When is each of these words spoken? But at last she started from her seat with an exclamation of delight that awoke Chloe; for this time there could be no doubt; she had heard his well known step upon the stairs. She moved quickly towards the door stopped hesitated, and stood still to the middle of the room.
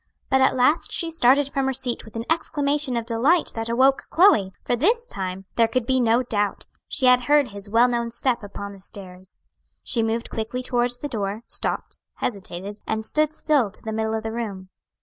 But 0.31 0.41
at 0.41 0.55
last 0.55 0.91
she 0.91 1.11
started 1.11 1.49
from 1.51 1.67
her 1.67 1.73
seat 1.73 2.05
with 2.05 2.15
an 2.15 2.25
exclamation 2.27 2.97
of 2.97 3.05
delight 3.05 3.51
that 3.53 3.69
awoke 3.69 4.05
Chloe; 4.09 4.51
for 4.63 4.75
this 4.75 5.07
time 5.07 5.45
there 5.57 5.67
could 5.67 5.85
be 5.85 5.99
no 5.99 6.23
doubt; 6.23 6.65
she 6.87 7.05
had 7.05 7.25
heard 7.25 7.49
his 7.49 7.69
well 7.69 7.87
known 7.87 8.09
step 8.09 8.41
upon 8.41 8.73
the 8.73 8.79
stairs. 8.81 9.43
She 9.83 10.01
moved 10.01 10.31
quickly 10.31 10.63
towards 10.63 10.97
the 10.97 11.07
door 11.07 11.43
stopped 11.45 11.99
hesitated, 12.15 12.79
and 12.87 13.05
stood 13.05 13.31
still 13.31 13.69
to 13.69 13.83
the 13.83 13.93
middle 13.93 14.15
of 14.15 14.23
the 14.23 14.31
room. 14.31 14.69